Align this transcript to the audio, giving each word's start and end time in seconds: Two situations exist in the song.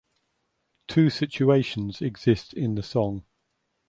Two 0.87 1.11
situations 1.11 2.01
exist 2.01 2.55
in 2.55 2.73
the 2.73 2.81
song. 2.81 3.23